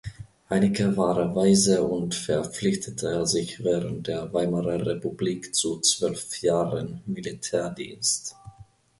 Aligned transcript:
Heinicke 0.49 0.97
war 0.97 1.35
Waise 1.35 1.83
und 1.83 2.15
verpflichtete 2.15 3.23
sich 3.27 3.63
während 3.63 4.07
der 4.07 4.33
Weimarer 4.33 4.83
Republik 4.83 5.53
zu 5.53 5.79
zwölf 5.79 6.41
Jahren 6.41 7.03
Militärdienst. 7.05 8.35